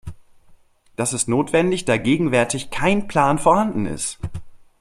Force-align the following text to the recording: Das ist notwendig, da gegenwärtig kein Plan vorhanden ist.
Das 0.95 1.13
ist 1.13 1.27
notwendig, 1.29 1.85
da 1.85 1.97
gegenwärtig 1.97 2.71
kein 2.71 3.07
Plan 3.07 3.37
vorhanden 3.37 3.85
ist. 3.85 4.17